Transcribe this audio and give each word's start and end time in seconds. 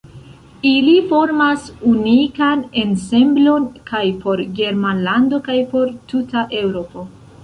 Ili 0.67 0.93
formas 1.09 1.65
unikan 1.89 2.63
ensemblon 2.83 3.67
kaj 3.89 4.01
por 4.23 4.41
Germanlando 4.61 5.41
kaj 5.49 5.59
por 5.75 5.93
tuta 6.15 6.43
Eŭropo. 6.63 7.05